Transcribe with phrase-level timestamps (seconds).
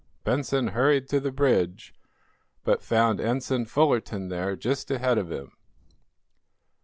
[0.23, 1.93] Benson hurried to the bridge,
[2.63, 5.51] but found Ensign Fullerton there just ahead of him.